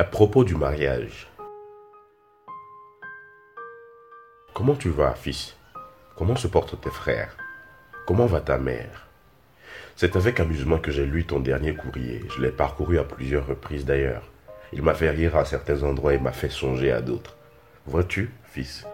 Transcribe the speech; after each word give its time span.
À 0.00 0.04
propos 0.04 0.44
du 0.44 0.54
mariage. 0.54 1.28
Comment 4.54 4.74
tu 4.74 4.88
vas, 4.88 5.12
fils? 5.12 5.58
Comment 6.16 6.36
se 6.36 6.46
portent 6.46 6.80
tes 6.80 6.88
frères? 6.88 7.36
Comment 8.06 8.24
va 8.24 8.40
ta 8.40 8.56
mère? 8.56 9.08
C'est 9.96 10.16
avec 10.16 10.40
amusement 10.40 10.78
que 10.78 10.90
j'ai 10.90 11.04
lu 11.04 11.26
ton 11.26 11.38
dernier 11.38 11.74
courrier. 11.74 12.24
Je 12.30 12.40
l'ai 12.40 12.50
parcouru 12.50 12.98
à 12.98 13.04
plusieurs 13.04 13.46
reprises 13.46 13.84
d'ailleurs. 13.84 14.22
Il 14.72 14.80
m'a 14.80 14.94
fait 14.94 15.10
rire 15.10 15.36
à 15.36 15.44
certains 15.44 15.82
endroits 15.82 16.14
et 16.14 16.18
m'a 16.18 16.32
fait 16.32 16.48
songer 16.48 16.92
à 16.92 17.02
d'autres. 17.02 17.36
Vois-tu, 17.84 18.30
fils? 18.44 18.86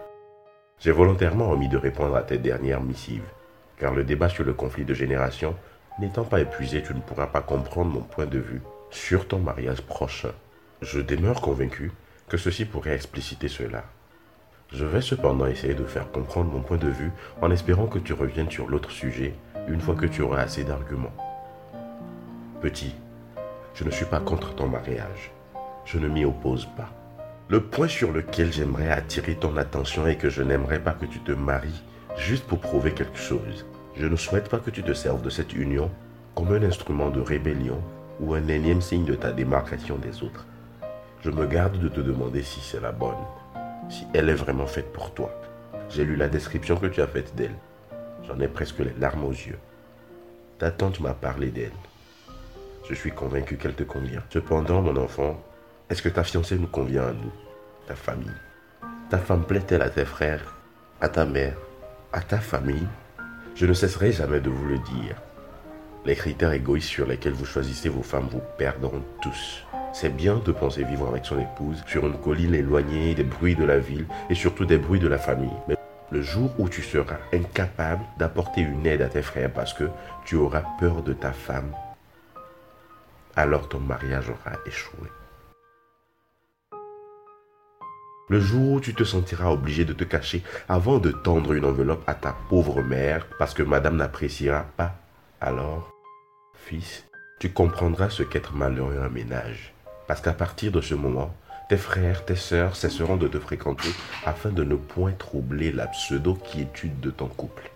J'ai 0.77 0.91
volontairement 0.91 1.51
omis 1.51 1.69
de 1.69 1.77
répondre 1.77 2.17
à 2.17 2.23
tes 2.23 2.37
dernières 2.37 2.83
missives, 2.83 3.29
car 3.77 3.93
le 3.93 4.03
débat 4.03 4.27
sur 4.27 4.43
le 4.43 4.53
conflit 4.53 4.83
de 4.83 4.93
génération 4.93 5.55
n'étant 5.99 6.25
pas 6.25 6.41
épuisé, 6.41 6.83
tu 6.83 6.93
ne 6.93 6.99
pourras 6.99 7.27
pas 7.27 7.39
comprendre 7.39 7.91
mon 7.91 8.01
point 8.01 8.25
de 8.25 8.39
vue 8.39 8.61
sur 8.91 9.25
ton 9.25 9.39
mariage 9.39 9.81
prochain. 9.83 10.33
Je 10.81 10.99
demeure 10.99 11.41
convaincu 11.41 11.91
que 12.29 12.37
ceci 12.37 12.63
pourrait 12.63 12.93
expliciter 12.93 13.47
cela. 13.47 13.83
Je 14.71 14.85
vais 14.85 15.01
cependant 15.01 15.47
essayer 15.47 15.73
de 15.73 15.85
faire 15.85 16.11
comprendre 16.11 16.51
mon 16.51 16.61
point 16.61 16.77
de 16.77 16.89
vue 16.89 17.11
en 17.41 17.49
espérant 17.49 17.87
que 17.87 17.97
tu 17.97 18.13
reviennes 18.13 18.51
sur 18.51 18.67
l'autre 18.67 18.91
sujet 18.91 19.33
une 19.67 19.81
fois 19.81 19.95
que 19.95 20.05
tu 20.05 20.21
auras 20.21 20.41
assez 20.41 20.63
d'arguments. 20.63 21.15
Petit, 22.61 22.93
je 23.73 23.85
ne 23.85 23.89
suis 23.89 24.05
pas 24.05 24.19
contre 24.19 24.53
ton 24.53 24.67
mariage. 24.67 25.31
Je 25.85 25.97
ne 25.97 26.07
m'y 26.07 26.25
oppose 26.25 26.67
pas. 26.77 26.89
Le 27.49 27.61
point 27.61 27.87
sur 27.87 28.11
lequel 28.11 28.53
j'aimerais 28.53 28.91
attirer 28.91 29.33
ton 29.33 29.57
attention 29.57 30.05
est 30.05 30.17
que 30.17 30.29
je 30.29 30.43
n'aimerais 30.43 30.83
pas 30.83 30.91
que 30.91 31.05
tu 31.07 31.19
te 31.19 31.31
maries 31.31 31.81
juste 32.17 32.45
pour 32.45 32.59
prouver 32.59 32.91
quelque 32.91 33.17
chose. 33.17 33.65
Je 33.95 34.05
ne 34.05 34.15
souhaite 34.15 34.49
pas 34.49 34.59
que 34.59 34.69
tu 34.69 34.83
te 34.83 34.93
serves 34.93 35.23
de 35.23 35.31
cette 35.31 35.53
union 35.53 35.89
comme 36.35 36.53
un 36.53 36.61
instrument 36.61 37.09
de 37.09 37.21
rébellion 37.21 37.81
ou 38.19 38.35
un 38.35 38.47
énième 38.47 38.81
signe 38.81 39.05
de 39.05 39.15
ta 39.15 39.31
démarcation 39.31 39.97
des 39.97 40.21
autres. 40.21 40.45
Je 41.21 41.31
me 41.31 41.47
garde 41.47 41.79
de 41.79 41.89
te 41.89 41.99
demander 41.99 42.43
si 42.43 42.59
c'est 42.59 42.79
la 42.79 42.91
bonne, 42.91 43.15
si 43.89 44.05
elle 44.13 44.29
est 44.29 44.35
vraiment 44.35 44.67
faite 44.67 44.93
pour 44.93 45.13
toi. 45.13 45.31
J'ai 45.89 46.05
lu 46.05 46.15
la 46.15 46.27
description 46.27 46.77
que 46.77 46.85
tu 46.85 47.01
as 47.01 47.07
faite 47.07 47.35
d'elle. 47.35 47.55
J'en 48.27 48.39
ai 48.39 48.47
presque 48.47 48.79
les 48.79 48.93
larmes 48.99 49.23
aux 49.23 49.31
yeux. 49.31 49.57
Ta 50.59 50.69
tante 50.69 50.99
m'a 50.99 51.13
parlé 51.13 51.47
d'elle. 51.47 51.71
Je 52.87 52.93
suis 52.93 53.11
convaincu 53.11 53.57
qu'elle 53.57 53.73
te 53.73 53.83
convient. 53.83 54.23
Cependant, 54.29 54.81
mon 54.81 54.95
enfant, 54.95 55.41
est-ce 55.89 56.01
que 56.01 56.09
ta 56.09 56.23
fiancée 56.23 56.57
nous 56.57 56.67
convient 56.67 57.07
à 57.07 57.13
nous, 57.13 57.31
ta 57.87 57.95
famille? 57.95 58.31
Ta 59.09 59.17
femme 59.17 59.43
plaît-elle 59.43 59.81
à 59.81 59.89
tes 59.89 60.05
frères, 60.05 60.55
à 61.01 61.09
ta 61.09 61.25
mère, 61.25 61.57
à 62.13 62.21
ta 62.21 62.37
famille? 62.37 62.87
Je 63.55 63.65
ne 63.65 63.73
cesserai 63.73 64.11
jamais 64.11 64.39
de 64.39 64.49
vous 64.49 64.67
le 64.67 64.77
dire. 64.77 65.15
Les 66.05 66.15
critères 66.15 66.51
égoïstes 66.51 66.89
sur 66.89 67.07
lesquels 67.07 67.33
vous 67.33 67.45
choisissez 67.45 67.89
vos 67.89 68.03
femmes 68.03 68.27
vous 68.29 68.41
perdront 68.57 69.03
tous. 69.21 69.65
C'est 69.93 70.15
bien 70.15 70.35
de 70.37 70.51
penser 70.51 70.83
vivre 70.83 71.07
avec 71.07 71.25
son 71.25 71.39
épouse 71.39 71.83
sur 71.87 72.05
une 72.05 72.17
colline 72.19 72.53
éloignée 72.53 73.15
des 73.15 73.23
bruits 73.23 73.55
de 73.55 73.63
la 73.63 73.79
ville 73.79 74.05
et 74.29 74.35
surtout 74.35 74.65
des 74.65 74.77
bruits 74.77 74.99
de 74.99 75.07
la 75.07 75.17
famille. 75.17 75.49
Mais 75.67 75.77
le 76.11 76.21
jour 76.21 76.51
où 76.59 76.69
tu 76.69 76.81
seras 76.81 77.17
incapable 77.33 78.03
d'apporter 78.17 78.61
une 78.61 78.85
aide 78.85 79.01
à 79.01 79.09
tes 79.09 79.21
frères 79.21 79.51
parce 79.51 79.73
que 79.73 79.89
tu 80.25 80.35
auras 80.35 80.63
peur 80.79 81.01
de 81.03 81.13
ta 81.13 81.31
femme, 81.31 81.71
alors 83.35 83.69
ton 83.69 83.79
mariage 83.79 84.29
aura 84.29 84.57
échoué. 84.65 85.09
Le 88.29 88.39
jour 88.41 88.73
où 88.73 88.79
tu 88.81 88.93
te 88.93 89.05
sentiras 89.05 89.51
obligé 89.51 89.85
de 89.85 89.93
te 89.93 90.03
cacher 90.03 90.43
avant 90.67 90.99
de 90.99 91.11
tendre 91.11 91.53
une 91.53 91.63
enveloppe 91.63 92.03
à 92.07 92.13
ta 92.13 92.35
pauvre 92.49 92.81
mère 92.81 93.25
parce 93.39 93.53
que 93.53 93.63
madame 93.63 93.95
n'appréciera 93.95 94.65
pas, 94.75 94.95
alors, 95.39 95.89
fils, 96.53 97.05
tu 97.39 97.51
comprendras 97.51 98.09
ce 98.09 98.23
qu'être 98.23 98.53
malheureux 98.53 98.99
un 99.01 99.09
ménage. 99.09 99.73
Parce 100.07 100.21
qu'à 100.21 100.33
partir 100.33 100.71
de 100.71 100.81
ce 100.81 100.95
moment, 100.95 101.33
tes 101.69 101.77
frères, 101.77 102.25
tes 102.25 102.35
sœurs 102.35 102.75
cesseront 102.75 103.17
de 103.17 103.27
te 103.27 103.39
fréquenter 103.39 103.89
afin 104.25 104.49
de 104.49 104.63
ne 104.63 104.75
point 104.75 105.11
troubler 105.11 105.71
la 105.71 105.87
pseudo-quiétude 105.87 106.99
de 106.99 107.11
ton 107.11 107.27
couple. 107.27 107.69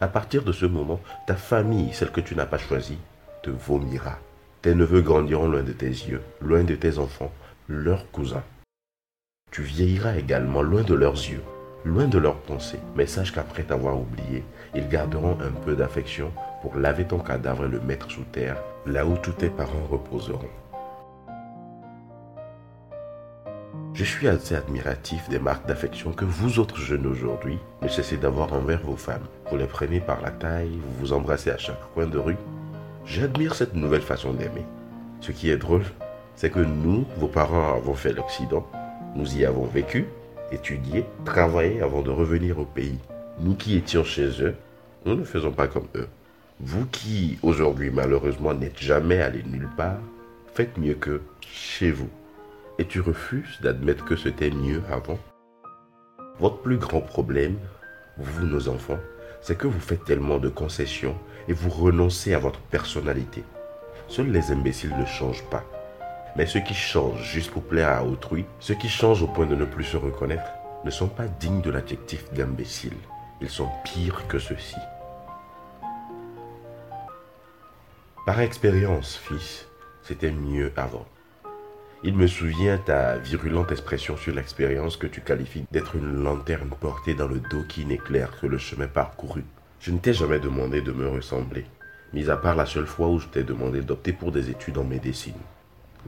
À 0.00 0.08
partir 0.08 0.42
de 0.42 0.52
ce 0.52 0.66
moment, 0.66 1.00
ta 1.26 1.34
famille, 1.34 1.92
celle 1.92 2.12
que 2.12 2.20
tu 2.20 2.34
n'as 2.34 2.46
pas 2.46 2.58
choisie, 2.58 2.98
te 3.42 3.50
vomira. 3.50 4.18
Tes 4.62 4.74
neveux 4.74 5.02
grandiront 5.02 5.48
loin 5.48 5.62
de 5.62 5.72
tes 5.72 5.86
yeux, 5.86 6.22
loin 6.40 6.64
de 6.64 6.74
tes 6.74 6.98
enfants, 6.98 7.32
leurs 7.68 8.10
cousins. 8.10 8.44
Tu 9.50 9.62
vieilliras 9.62 10.16
également 10.16 10.62
loin 10.62 10.82
de 10.82 10.94
leurs 10.94 11.14
yeux, 11.14 11.42
loin 11.84 12.06
de 12.06 12.18
leurs 12.18 12.40
pensées. 12.40 12.80
Mais 12.96 13.06
sache 13.06 13.32
qu'après 13.32 13.62
t'avoir 13.62 13.98
oublié, 13.98 14.44
ils 14.74 14.88
garderont 14.88 15.38
un 15.40 15.52
peu 15.64 15.76
d'affection 15.76 16.32
pour 16.62 16.76
laver 16.76 17.04
ton 17.04 17.18
cadavre 17.18 17.66
et 17.66 17.68
le 17.68 17.80
mettre 17.80 18.10
sous 18.10 18.24
terre, 18.24 18.56
là 18.86 19.04
où 19.06 19.16
tous 19.16 19.32
tes 19.32 19.50
parents 19.50 19.86
reposeront. 19.90 20.48
Je 23.92 24.02
suis 24.02 24.26
assez 24.26 24.56
admiratif 24.56 25.28
des 25.28 25.38
marques 25.38 25.66
d'affection 25.66 26.12
que 26.12 26.24
vous 26.24 26.58
autres 26.58 26.78
jeunes 26.78 27.06
aujourd'hui 27.06 27.58
ne 27.80 27.88
cessez 27.88 28.16
d'avoir 28.16 28.52
envers 28.52 28.80
vos 28.80 28.96
femmes. 28.96 29.26
Vous 29.50 29.56
les 29.56 29.66
prenez 29.66 30.00
par 30.00 30.20
la 30.20 30.30
taille, 30.30 30.80
vous 30.82 30.98
vous 30.98 31.12
embrassez 31.12 31.50
à 31.50 31.58
chaque 31.58 31.80
coin 31.94 32.06
de 32.06 32.18
rue. 32.18 32.36
J'admire 33.04 33.54
cette 33.54 33.74
nouvelle 33.74 34.02
façon 34.02 34.32
d'aimer. 34.32 34.64
Ce 35.20 35.30
qui 35.30 35.48
est 35.50 35.58
drôle, 35.58 35.84
c'est 36.34 36.50
que 36.50 36.58
nous, 36.58 37.04
vos 37.18 37.28
parents, 37.28 37.74
avons 37.76 37.94
fait 37.94 38.12
l'Occident 38.12 38.66
nous 39.14 39.36
y 39.36 39.44
avons 39.44 39.66
vécu, 39.66 40.06
étudié, 40.54 41.04
travaillé 41.24 41.82
avant 41.82 42.02
de 42.02 42.10
revenir 42.10 42.58
au 42.58 42.64
pays. 42.64 42.98
Nous 43.40 43.54
qui 43.54 43.76
étions 43.76 44.04
chez 44.04 44.42
eux, 44.42 44.54
nous 45.04 45.14
ne 45.14 45.24
faisons 45.24 45.52
pas 45.52 45.66
comme 45.66 45.88
eux. 45.96 46.08
Vous 46.60 46.86
qui, 46.86 47.38
aujourd'hui, 47.42 47.90
malheureusement, 47.90 48.54
n'êtes 48.54 48.78
jamais 48.78 49.20
allé 49.20 49.42
nulle 49.42 49.68
part, 49.76 50.00
faites 50.54 50.78
mieux 50.78 50.94
que 50.94 51.20
chez 51.40 51.90
vous. 51.90 52.08
Et 52.78 52.84
tu 52.84 53.00
refuses 53.00 53.60
d'admettre 53.60 54.04
que 54.04 54.16
c'était 54.16 54.50
mieux 54.50 54.82
avant 54.90 55.18
Votre 56.38 56.58
plus 56.58 56.78
grand 56.78 57.00
problème, 57.00 57.56
vous, 58.18 58.46
nos 58.46 58.68
enfants, 58.68 58.98
c'est 59.42 59.58
que 59.58 59.66
vous 59.66 59.80
faites 59.80 60.04
tellement 60.04 60.38
de 60.38 60.48
concessions 60.48 61.16
et 61.48 61.52
vous 61.52 61.70
renoncez 61.70 62.32
à 62.32 62.38
votre 62.38 62.60
personnalité. 62.60 63.44
Seuls 64.08 64.30
les 64.30 64.50
imbéciles 64.50 64.96
ne 64.98 65.04
changent 65.04 65.44
pas. 65.50 65.64
Mais 66.36 66.46
ceux 66.46 66.60
qui 66.60 66.74
changent 66.74 67.22
juste 67.22 67.52
pour 67.52 67.62
plaire 67.62 67.90
à 67.90 68.04
autrui, 68.04 68.44
ceux 68.58 68.74
qui 68.74 68.88
changent 68.88 69.22
au 69.22 69.28
point 69.28 69.46
de 69.46 69.54
ne 69.54 69.64
plus 69.64 69.84
se 69.84 69.96
reconnaître, 69.96 70.50
ne 70.84 70.90
sont 70.90 71.08
pas 71.08 71.26
dignes 71.26 71.60
de 71.60 71.70
l'adjectif 71.70 72.32
d'imbécile. 72.32 72.96
Ils 73.40 73.48
sont 73.48 73.68
pires 73.84 74.26
que 74.26 74.38
ceux-ci. 74.38 74.76
Par 78.26 78.40
expérience, 78.40 79.16
fils, 79.16 79.68
c'était 80.02 80.32
mieux 80.32 80.72
avant. 80.76 81.06
Il 82.02 82.16
me 82.16 82.26
souvient 82.26 82.78
ta 82.78 83.16
virulente 83.16 83.70
expression 83.70 84.16
sur 84.16 84.34
l'expérience 84.34 84.96
que 84.96 85.06
tu 85.06 85.20
qualifies 85.20 85.66
d'être 85.70 85.96
une 85.96 86.22
lanterne 86.22 86.70
portée 86.80 87.14
dans 87.14 87.28
le 87.28 87.40
dos 87.40 87.62
qui 87.68 87.86
n'éclaire 87.86 88.38
que 88.40 88.46
le 88.46 88.58
chemin 88.58 88.88
parcouru. 88.88 89.44
Je 89.78 89.90
ne 89.90 89.98
t'ai 89.98 90.12
jamais 90.12 90.38
demandé 90.38 90.82
de 90.82 90.92
me 90.92 91.08
ressembler, 91.08 91.64
mis 92.12 92.28
à 92.28 92.36
part 92.36 92.56
la 92.56 92.66
seule 92.66 92.86
fois 92.86 93.08
où 93.08 93.18
je 93.18 93.28
t'ai 93.28 93.42
demandé 93.42 93.82
d'opter 93.82 94.12
pour 94.12 94.32
des 94.32 94.50
études 94.50 94.78
en 94.78 94.84
médecine. 94.84 95.32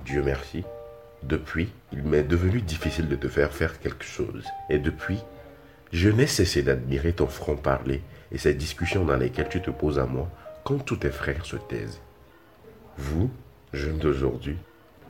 Dieu 0.05 0.23
merci, 0.23 0.65
depuis, 1.23 1.69
il 1.93 2.03
m'est 2.03 2.23
devenu 2.23 2.61
difficile 2.61 3.09
de 3.09 3.17
te 3.17 3.29
faire 3.29 3.53
faire 3.53 3.81
quelque 3.81 4.05
chose. 4.05 4.45
Et 4.71 4.79
depuis, 4.79 5.19
je 5.93 6.09
n'ai 6.09 6.27
cessé 6.27 6.63
d'admirer 6.63 7.13
ton 7.13 7.27
franc-parler 7.27 8.03
et 8.33 8.39
ces 8.39 8.55
discussions 8.55 9.05
dans 9.05 9.17
lesquelles 9.17 9.49
tu 9.49 9.63
te 9.63 9.71
poses 9.71 9.99
à 9.99 10.07
moi 10.07 10.29
quand 10.65 10.79
tous 10.79 10.97
tes 10.97 11.11
frères 11.11 11.45
se 11.45 11.57
taisent. 11.57 12.01
Vous, 12.99 13.31
jeunes 13.73 13.99
d'aujourd'hui, 13.99 14.57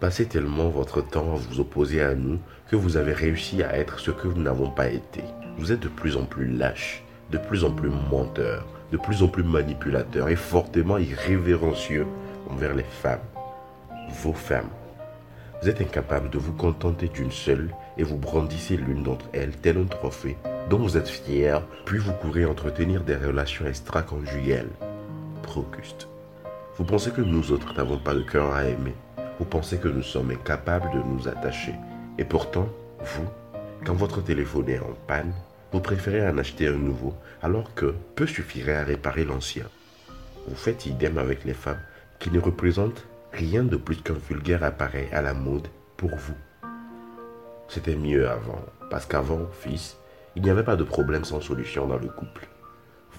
passez 0.00 0.26
tellement 0.26 0.68
votre 0.68 1.00
temps 1.00 1.34
à 1.34 1.36
vous 1.36 1.60
opposer 1.60 2.02
à 2.02 2.14
nous 2.14 2.38
que 2.70 2.76
vous 2.76 2.96
avez 2.96 3.12
réussi 3.12 3.62
à 3.62 3.76
être 3.76 3.98
ce 3.98 4.10
que 4.10 4.28
nous 4.28 4.42
n'avons 4.42 4.70
pas 4.70 4.88
été. 4.88 5.22
Vous 5.58 5.72
êtes 5.72 5.80
de 5.80 5.88
plus 5.88 6.16
en 6.16 6.24
plus 6.24 6.46
lâches, 6.46 7.02
de 7.30 7.38
plus 7.38 7.64
en 7.64 7.72
plus 7.72 7.90
menteurs, 8.10 8.66
de 8.92 8.96
plus 8.96 9.22
en 9.22 9.28
plus 9.28 9.44
manipulateurs 9.44 10.28
et 10.28 10.36
fortement 10.36 10.98
irrévérencieux 10.98 12.06
envers 12.48 12.74
les 12.74 12.84
femmes 12.84 13.20
vos 14.08 14.32
femmes. 14.32 14.70
Vous 15.62 15.68
êtes 15.68 15.80
incapable 15.80 16.30
de 16.30 16.38
vous 16.38 16.52
contenter 16.52 17.08
d'une 17.08 17.30
seule 17.30 17.70
et 17.96 18.02
vous 18.02 18.18
brandissez 18.18 18.76
l'une 18.76 19.02
d'entre 19.02 19.26
elles 19.32 19.56
tel 19.56 19.78
un 19.78 19.86
trophée 19.86 20.36
dont 20.68 20.78
vous 20.78 20.96
êtes 20.96 21.08
fier, 21.08 21.62
puis 21.84 21.98
vous 21.98 22.12
courez 22.12 22.44
entretenir 22.44 23.02
des 23.02 23.16
relations 23.16 23.66
extra-conjugales. 23.66 24.70
Procuste. 25.42 26.08
Vous 26.76 26.84
pensez 26.84 27.10
que 27.10 27.22
nous 27.22 27.52
autres 27.52 27.74
n'avons 27.74 27.98
pas 27.98 28.14
de 28.14 28.22
cœur 28.22 28.52
à 28.52 28.64
aimer. 28.64 28.94
Vous 29.38 29.44
pensez 29.44 29.78
que 29.78 29.88
nous 29.88 30.02
sommes 30.02 30.30
incapables 30.30 30.90
de 30.92 31.02
nous 31.02 31.28
attacher. 31.28 31.74
Et 32.18 32.24
pourtant, 32.24 32.68
vous, 33.00 33.26
quand 33.84 33.94
votre 33.94 34.22
téléphone 34.22 34.68
est 34.68 34.78
en 34.78 34.94
panne, 35.06 35.32
vous 35.72 35.80
préférez 35.80 36.26
en 36.28 36.38
acheter 36.38 36.68
un 36.68 36.76
nouveau 36.76 37.14
alors 37.42 37.74
que 37.74 37.94
peu 38.14 38.26
suffirait 38.26 38.76
à 38.76 38.84
réparer 38.84 39.24
l'ancien. 39.24 39.64
Vous 40.48 40.56
faites 40.56 40.86
idem 40.86 41.18
avec 41.18 41.44
les 41.44 41.54
femmes 41.54 41.80
qui 42.18 42.30
ne 42.30 42.40
représentent 42.40 43.04
Rien 43.36 43.64
de 43.64 43.76
plus 43.76 43.96
qu'un 43.96 44.14
vulgaire 44.14 44.64
appareil 44.64 45.08
à 45.12 45.20
la 45.20 45.34
mode 45.34 45.68
pour 45.98 46.08
vous. 46.08 46.34
C'était 47.68 47.94
mieux 47.94 48.30
avant, 48.30 48.64
parce 48.88 49.04
qu'avant, 49.04 49.46
fils, 49.60 49.98
il 50.36 50.42
n'y 50.42 50.48
avait 50.48 50.62
pas 50.62 50.76
de 50.76 50.84
problème 50.84 51.22
sans 51.22 51.42
solution 51.42 51.86
dans 51.86 51.98
le 51.98 52.08
couple. 52.08 52.48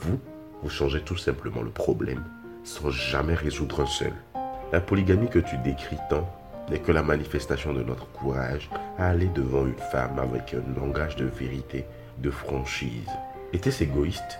Vous, 0.01 0.19
vous 0.63 0.69
changez 0.71 1.01
tout 1.01 1.17
simplement 1.17 1.61
le 1.61 1.69
problème, 1.69 2.23
sans 2.63 2.89
jamais 2.89 3.35
résoudre 3.35 3.81
un 3.81 3.85
seul. 3.85 4.13
La 4.71 4.81
polygamie 4.81 5.29
que 5.29 5.37
tu 5.37 5.55
décris 5.59 5.99
tant 6.09 6.27
n'est 6.71 6.79
que 6.79 6.91
la 6.91 7.03
manifestation 7.03 7.71
de 7.71 7.83
notre 7.83 8.07
courage 8.07 8.71
à 8.97 9.09
aller 9.09 9.27
devant 9.35 9.67
une 9.67 9.77
femme 9.91 10.17
avec 10.17 10.55
un 10.55 10.79
langage 10.79 11.15
de 11.15 11.25
vérité, 11.25 11.85
de 12.17 12.31
franchise. 12.31 13.11
Était-ce 13.53 13.83
égoïste 13.83 14.39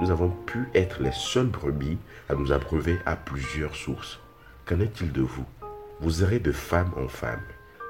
Nous 0.00 0.12
avons 0.12 0.30
pu 0.30 0.68
être 0.76 1.02
les 1.02 1.10
seules 1.10 1.46
brebis 1.46 1.98
à 2.28 2.36
nous 2.36 2.52
abreuver 2.52 3.00
à 3.04 3.16
plusieurs 3.16 3.74
sources. 3.74 4.20
Qu'en 4.66 4.80
est-il 4.80 5.12
de 5.12 5.22
vous? 5.22 5.44
Vous 6.00 6.10
serez 6.10 6.40
de 6.40 6.50
femme 6.50 6.90
en 6.96 7.06
femme, 7.06 7.42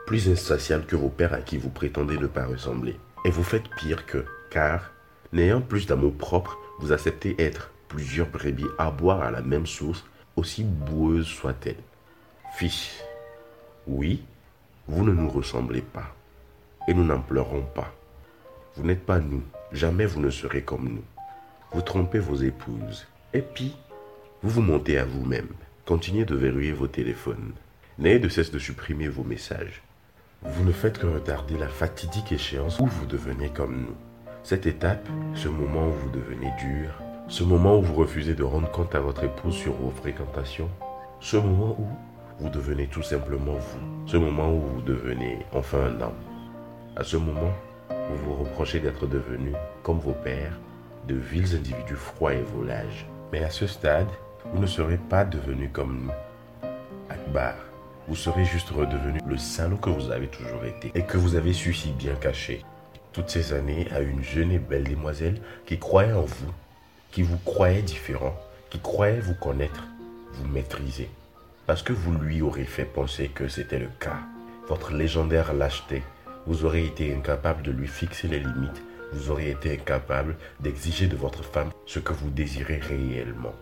plus 0.07 0.29
insatiable 0.29 0.85
que 0.85 0.95
vos 0.95 1.09
pères 1.09 1.33
à 1.33 1.41
qui 1.41 1.57
vous 1.57 1.71
prétendez 1.71 2.19
ne 2.19 2.27
pas 2.27 2.45
ressembler. 2.45 3.01
Et 3.25 3.31
vous 3.31 3.43
faites 3.43 3.67
pire 3.79 4.05
que, 4.05 4.27
car, 4.51 4.93
n'ayant 5.33 5.63
plus 5.63 5.87
d'amour 5.87 6.15
propre, 6.15 6.59
vous 6.79 6.93
acceptez 6.93 7.35
être 7.43 7.71
plusieurs 7.89 8.27
brebis 8.27 8.67
à 8.77 8.91
boire 8.91 9.23
à 9.23 9.31
la 9.31 9.41
même 9.41 9.65
source, 9.65 10.05
aussi 10.37 10.65
boueuse 10.65 11.27
soit-elle. 11.27 11.83
Fils, 12.59 13.03
oui, 13.87 14.23
vous 14.87 15.03
ne 15.03 15.15
nous 15.15 15.31
ressemblez 15.31 15.81
pas, 15.81 16.15
et 16.89 16.93
nous 16.93 17.05
n'en 17.05 17.23
pleurons 17.23 17.63
pas. 17.75 17.95
Vous 18.77 18.85
n'êtes 18.85 19.07
pas 19.07 19.19
nous, 19.19 19.43
jamais 19.73 20.05
vous 20.05 20.21
ne 20.21 20.29
serez 20.29 20.61
comme 20.61 20.91
nous. 20.91 21.05
Vous 21.73 21.81
trompez 21.81 22.19
vos 22.19 22.37
épouses, 22.37 23.07
et 23.33 23.41
puis, 23.41 23.75
vous 24.43 24.51
vous 24.51 24.63
montez 24.63 24.99
à 24.99 25.07
vous-même. 25.07 25.49
Continuez 25.87 26.25
de 26.25 26.35
verrouiller 26.35 26.73
vos 26.73 26.89
téléphones. 26.89 27.53
N'ayez 28.01 28.19
de 28.19 28.29
cesse 28.29 28.51
de 28.51 28.59
supprimer 28.59 29.07
vos 29.07 29.23
messages. 29.23 29.83
Vous 30.43 30.65
ne 30.65 30.73
faites 30.73 30.99
que 30.99 31.07
retarder 31.07 31.57
la 31.57 31.69
fatidique 31.69 32.33
échéance 32.33 32.81
où 32.81 32.87
vous 32.87 33.07
devenez 33.07 33.51
comme 33.51 33.83
nous. 33.83 33.95
Cette 34.43 34.67
étape, 34.67 35.09
ce 35.37 35.47
moment 35.47 35.87
où 35.87 35.93
vous 35.93 36.11
devenez 36.11 36.51
dur, 36.59 36.91
ce 37.29 37.45
moment 37.45 37.79
où 37.79 37.83
vous 37.83 37.95
refusez 37.95 38.35
de 38.35 38.43
rendre 38.43 38.69
compte 38.73 38.97
à 38.97 39.01
votre 39.01 39.23
épouse 39.23 39.55
sur 39.55 39.75
vos 39.75 39.93
fréquentations, 39.93 40.69
ce 41.21 41.37
moment 41.37 41.77
où 41.79 41.87
vous 42.41 42.49
devenez 42.49 42.89
tout 42.89 43.05
simplement 43.05 43.55
vous, 43.55 44.09
ce 44.09 44.17
moment 44.17 44.53
où 44.53 44.63
vous 44.63 44.83
devenez 44.83 45.47
enfin 45.53 45.85
un 45.85 46.01
homme. 46.01 46.25
À 46.97 47.05
ce 47.05 47.17
moment, 47.17 47.55
vous 47.91 48.17
vous 48.25 48.35
reprochez 48.43 48.81
d'être 48.81 49.07
devenu, 49.07 49.53
comme 49.85 50.01
vos 50.01 50.15
pères, 50.25 50.59
de 51.07 51.15
vils 51.15 51.55
individus 51.55 51.95
froids 51.95 52.35
et 52.35 52.43
volages. 52.43 53.07
Mais 53.33 53.45
à 53.45 53.51
ce 53.51 53.69
stade, 53.69 54.09
vous 54.53 54.61
ne 54.61 54.67
serez 54.67 54.99
pas 54.99 55.25
devenu 55.25 55.69
comme 55.69 56.07
nous. 56.07 56.69
Akbar, 57.09 57.55
vous 58.09 58.17
serez 58.17 58.45
juste 58.45 58.71
redevenu 58.71 59.19
le 59.27 59.37
salaud 59.37 59.77
que 59.77 59.91
vous 59.91 60.11
avez 60.11 60.29
toujours 60.29 60.65
été 60.65 60.93
et 60.95 61.03
que 61.03 61.17
vous 61.17 61.35
avez 61.35 61.53
su 61.53 61.73
si 61.73 61.91
bien 61.93 62.15
cacher 62.15 62.63
toutes 63.13 63.31
ces 63.31 63.53
années 63.53 63.89
à 63.93 64.01
une 64.01 64.23
jeune 64.23 64.53
et 64.53 64.59
belle 64.59 64.85
demoiselle 64.85 65.41
qui 65.65 65.79
croyait 65.79 66.13
en 66.13 66.23
vous, 66.23 66.53
qui 67.11 67.23
vous 67.23 67.39
croyait 67.39 67.83
différent, 67.83 68.37
qui 68.71 68.79
croyait 68.79 69.21
vous 69.21 69.35
connaître, 69.35 69.85
vous 70.35 70.47
maîtriser. 70.47 71.09
Parce 71.67 71.83
que 71.83 71.93
vous 71.93 72.13
lui 72.13 72.43
aurez 72.43 72.65
fait 72.65 72.85
penser 72.85 73.29
que 73.29 73.49
c'était 73.49 73.79
le 73.79 73.89
cas. 73.99 74.19
Votre 74.69 74.93
légendaire 74.93 75.55
lâcheté, 75.55 76.03
vous 76.47 76.65
aurez 76.65 76.85
été 76.85 77.15
incapable 77.15 77.63
de 77.63 77.73
lui 77.73 77.89
fixer 77.89 78.29
les 78.29 78.41
limites, 78.41 78.83
vous 79.13 79.31
aurez 79.31 79.51
été 79.51 79.73
incapable 79.73 80.37
d'exiger 80.61 81.07
de 81.07 81.17
votre 81.17 81.43
femme 81.43 81.71
ce 81.87 81.99
que 81.99 82.13
vous 82.13 82.31
désirez 82.31 82.79
réellement. 82.79 83.55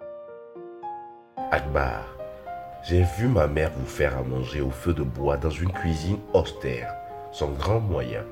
Akbar, 1.50 2.02
j'ai 2.88 3.04
vu 3.18 3.28
ma 3.28 3.46
mère 3.46 3.70
vous 3.76 3.86
faire 3.86 4.16
à 4.16 4.22
manger 4.22 4.60
au 4.60 4.70
feu 4.70 4.92
de 4.92 5.02
bois 5.02 5.36
dans 5.36 5.50
une 5.50 5.72
cuisine 5.72 6.18
austère, 6.32 6.92
sans 7.32 7.50
grands 7.50 7.80
moyens, 7.80 8.24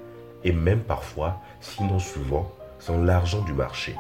et 0.45 0.53
même 0.53 0.81
parfois, 0.81 1.41
sinon 1.61 1.99
souvent, 1.99 2.51
sans 2.79 3.03
l'argent 3.03 3.43
du 3.43 3.53
marché. 3.53 3.95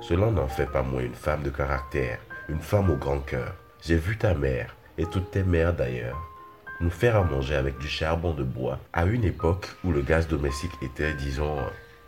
Cela 0.00 0.30
n'en 0.30 0.48
fait 0.48 0.66
pas 0.66 0.82
moins 0.82 1.02
une 1.02 1.14
femme 1.14 1.42
de 1.42 1.50
caractère, 1.50 2.18
une 2.48 2.60
femme 2.60 2.90
au 2.90 2.96
grand 2.96 3.20
cœur. 3.20 3.54
J'ai 3.82 3.96
vu 3.96 4.16
ta 4.16 4.34
mère, 4.34 4.74
et 4.98 5.04
toutes 5.04 5.30
tes 5.30 5.44
mères 5.44 5.74
d'ailleurs, 5.74 6.18
nous 6.80 6.90
faire 6.90 7.16
à 7.16 7.24
manger 7.24 7.54
avec 7.54 7.78
du 7.78 7.88
charbon 7.88 8.32
de 8.32 8.42
bois 8.42 8.78
à 8.92 9.04
une 9.04 9.24
époque 9.24 9.68
où 9.84 9.92
le 9.92 10.02
gaz 10.02 10.28
domestique 10.28 10.76
était, 10.82 11.14
disons, 11.14 11.56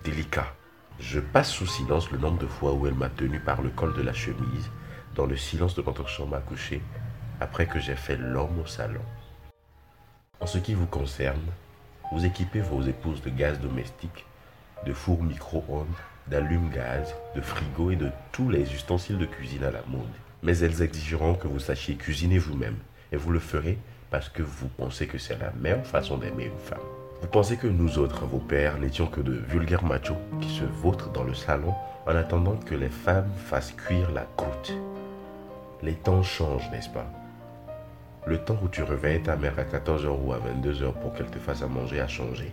délicat. 0.02 0.52
Je 0.98 1.20
passe 1.20 1.50
sous 1.50 1.66
silence 1.66 2.10
le 2.10 2.18
nombre 2.18 2.38
de 2.38 2.46
fois 2.46 2.72
où 2.72 2.86
elle 2.86 2.94
m'a 2.94 3.08
tenu 3.08 3.38
par 3.38 3.62
le 3.62 3.68
col 3.70 3.94
de 3.94 4.02
la 4.02 4.12
chemise, 4.12 4.70
dans 5.18 5.26
le 5.26 5.36
silence 5.36 5.74
de 5.74 5.82
notre 5.82 6.06
chambre 6.06 6.36
à 6.36 6.40
coucher, 6.40 6.80
après 7.40 7.66
que 7.66 7.80
j'ai 7.80 7.96
fait 7.96 8.16
l'homme 8.16 8.60
au 8.62 8.66
salon. 8.66 9.02
En 10.38 10.46
ce 10.46 10.58
qui 10.58 10.74
vous 10.74 10.86
concerne, 10.86 11.42
vous 12.12 12.24
équipez 12.24 12.60
vos 12.60 12.82
épouses 12.82 13.20
de 13.22 13.30
gaz 13.30 13.58
domestique, 13.58 14.24
de 14.86 14.92
four 14.92 15.20
micro-ondes, 15.24 15.86
d'allume-gaz, 16.28 17.16
de 17.34 17.40
frigo 17.40 17.90
et 17.90 17.96
de 17.96 18.10
tous 18.30 18.48
les 18.48 18.72
ustensiles 18.72 19.18
de 19.18 19.26
cuisine 19.26 19.64
à 19.64 19.72
la 19.72 19.82
mode. 19.88 20.06
Mais 20.44 20.56
elles 20.58 20.82
exigeront 20.82 21.34
que 21.34 21.48
vous 21.48 21.58
sachiez 21.58 21.96
cuisiner 21.96 22.38
vous-même, 22.38 22.78
et 23.10 23.16
vous 23.16 23.32
le 23.32 23.40
ferez 23.40 23.76
parce 24.12 24.28
que 24.28 24.44
vous 24.44 24.68
pensez 24.68 25.08
que 25.08 25.18
c'est 25.18 25.38
la 25.38 25.50
meilleure 25.58 25.84
façon 25.84 26.16
d'aimer 26.16 26.44
une 26.44 26.60
femme. 26.60 26.78
Vous 27.20 27.28
pensez 27.28 27.56
que 27.56 27.66
nous 27.66 27.98
autres, 27.98 28.24
vos 28.24 28.38
pères, 28.38 28.78
n'étions 28.78 29.08
que 29.08 29.20
de 29.20 29.32
vulgaires 29.32 29.84
machos 29.84 30.16
qui 30.40 30.48
se 30.48 30.64
vautrent 30.64 31.10
dans 31.10 31.24
le 31.24 31.34
salon 31.34 31.74
en 32.06 32.14
attendant 32.14 32.56
que 32.56 32.76
les 32.76 32.88
femmes 32.88 33.32
fassent 33.48 33.72
cuire 33.72 34.12
la 34.12 34.24
croûte. 34.36 34.72
Les 35.80 35.94
temps 35.94 36.24
changent, 36.24 36.68
n'est-ce 36.72 36.88
pas? 36.88 37.06
Le 38.26 38.38
temps 38.38 38.58
où 38.60 38.68
tu 38.68 38.82
réveillais 38.82 39.20
ta 39.20 39.36
mère 39.36 39.54
à 39.58 39.62
14h 39.62 40.08
ou 40.08 40.32
à 40.32 40.38
22h 40.38 40.92
pour 40.94 41.14
qu'elle 41.14 41.30
te 41.30 41.38
fasse 41.38 41.62
à 41.62 41.68
manger 41.68 42.00
a 42.00 42.08
changé. 42.08 42.52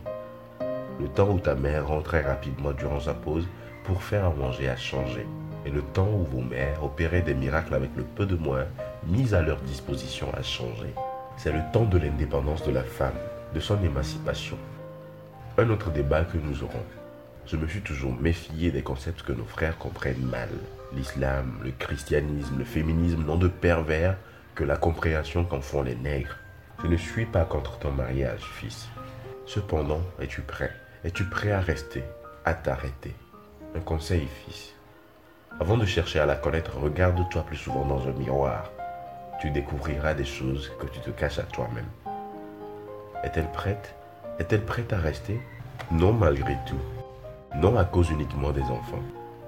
Le 1.00 1.08
temps 1.08 1.30
où 1.32 1.40
ta 1.40 1.56
mère 1.56 1.88
rentrait 1.88 2.22
rapidement 2.22 2.72
durant 2.72 3.00
sa 3.00 3.16
pause 3.16 3.48
pour 3.84 4.04
faire 4.04 4.26
à 4.26 4.30
manger 4.30 4.70
a 4.70 4.76
changé. 4.76 5.26
Et 5.66 5.72
le 5.72 5.82
temps 5.82 6.08
où 6.08 6.24
vos 6.24 6.42
mères 6.42 6.84
opéraient 6.84 7.24
des 7.24 7.34
miracles 7.34 7.74
avec 7.74 7.90
le 7.98 8.04
peu 8.04 8.28
de 8.28 8.36
moyens 8.36 8.70
mis 9.08 9.34
à 9.34 9.42
leur 9.42 9.58
disposition 9.62 10.28
a 10.38 10.44
changé. 10.44 10.94
C'est 11.38 11.52
le 11.52 11.62
temps 11.74 11.86
de 11.86 11.98
l'indépendance 11.98 12.64
de 12.64 12.72
la 12.72 12.84
femme, 12.84 13.18
de 13.56 13.60
son 13.60 13.84
émancipation. 13.84 14.58
Un 15.58 15.72
autre 15.72 15.90
débat 15.90 16.26
que 16.26 16.38
nous 16.38 16.62
aurons. 16.62 16.84
Je 17.48 17.58
me 17.58 17.68
suis 17.68 17.82
toujours 17.82 18.20
méfié 18.20 18.72
des 18.72 18.82
concepts 18.82 19.22
que 19.22 19.32
nos 19.32 19.46
frères 19.46 19.78
comprennent 19.78 20.26
mal. 20.26 20.50
L'islam, 20.94 21.60
le 21.64 21.72
christianisme, 21.72 22.58
le 22.58 22.66
féminisme, 22.66 23.24
nom 23.24 23.38
de 23.38 23.48
pervers 23.48 24.18
que 24.56 24.64
la 24.64 24.78
compréhension 24.78 25.46
qu'en 25.46 25.62
font 25.62 25.84
les 25.84 25.96
nègres. 25.96 26.38
Je 26.82 26.88
ne 26.88 26.98
suis 26.98 27.26
pas 27.26 27.46
contre 27.46 27.78
ton 27.78 27.92
mariage, 27.92 28.42
fils. 28.42 28.88
Cependant, 29.46 30.02
es-tu 30.20 30.42
prêt? 30.42 30.72
Es-tu 31.04 31.26
prêt 31.26 31.52
à 31.52 31.60
rester, 31.60 32.04
à 32.46 32.56
t'arrêter? 32.56 33.14
Un 33.76 33.80
conseil, 33.80 34.28
fils. 34.46 34.74
Avant 35.60 35.78
de 35.78 35.86
chercher 35.86 36.20
à 36.20 36.26
la 36.26 36.36
connaître, 36.36 36.78
regarde-toi 36.78 37.44
plus 37.44 37.58
souvent 37.58 37.86
dans 37.86 38.08
un 38.08 38.14
miroir. 38.14 38.72
Tu 39.40 39.52
découvriras 39.52 40.16
des 40.16 40.26
choses 40.26 40.72
que 40.80 40.88
tu 40.88 41.00
te 41.00 41.12
caches 41.12 41.40
à 41.40 41.44
toi-même. 41.44 41.86
Est-elle 43.24 43.52
prête? 43.52 43.94
Est-elle 44.40 44.66
prête 44.66 44.92
à 44.94 44.98
rester? 44.98 45.40
Non 45.92 46.12
malgré 46.12 46.58
tout. 46.66 46.82
Non 47.54 47.78
à 47.78 47.86
cause 47.86 48.10
uniquement 48.10 48.52
des 48.52 48.64
enfants. 48.64 49.04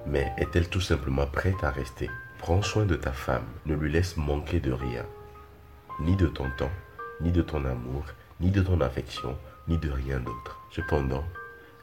Mais 0.06 0.32
est-elle 0.38 0.68
tout 0.68 0.80
simplement 0.80 1.26
prête 1.26 1.62
à 1.62 1.70
rester? 1.70 2.08
Prends 2.38 2.62
soin 2.62 2.86
de 2.86 2.94
ta 2.94 3.12
femme, 3.12 3.46
ne 3.66 3.74
lui 3.74 3.90
laisse 3.90 4.16
manquer 4.16 4.60
de 4.60 4.72
rien, 4.72 5.04
ni 6.00 6.16
de 6.16 6.28
ton 6.28 6.48
temps, 6.56 6.70
ni 7.20 7.32
de 7.32 7.42
ton 7.42 7.64
amour, 7.64 8.04
ni 8.40 8.50
de 8.50 8.62
ton 8.62 8.80
affection, 8.80 9.36
ni 9.66 9.76
de 9.76 9.90
rien 9.90 10.20
d'autre. 10.20 10.60
Cependant, 10.70 11.24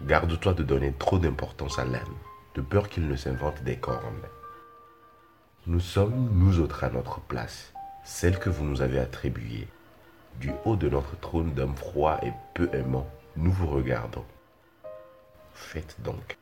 garde-toi 0.02 0.54
de 0.54 0.64
donner 0.64 0.94
trop 0.94 1.20
d'importance 1.20 1.78
à 1.78 1.86
l'âme, 1.86 2.02
de 2.56 2.62
peur 2.62 2.90
qu'il 2.90 3.08
ne 3.08 3.16
s'invente 3.16 3.64
des 3.64 3.76
cornes. 3.76 4.26
Nous 5.68 5.82
sommes, 5.82 6.30
nous 6.34 6.60
autres, 6.60 6.84
à 6.84 6.90
notre 6.90 7.20
place, 7.20 7.74
celle 8.04 8.40
que 8.40 8.50
vous 8.50 8.64
nous 8.64 8.82
avez 8.82 9.00
attribuée. 9.00 9.68
Du 10.40 10.52
haut 10.64 10.76
de 10.76 10.90
notre 10.90 11.20
trône 11.20 11.54
d'homme 11.54 11.76
froid 11.76 12.20
et 12.24 12.32
peu 12.54 12.70
aimant, 12.74 13.08
nous 13.36 13.52
vous 13.52 13.68
regardons. 13.68 14.26
Faites 15.56 15.96
donc. 16.02 16.38